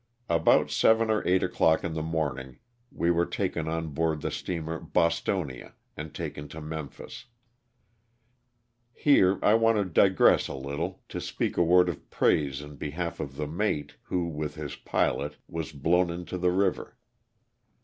[0.29, 2.57] About seven or eight o'clock in the morning
[2.91, 7.25] we were taken onboard the steamer ''Bostonia" and taken to Memphis.
[8.95, 13.19] Here I want to digress a little to speak a word of praise in behalf
[13.19, 16.97] of the mate, who, with the pilot, was blown into the river.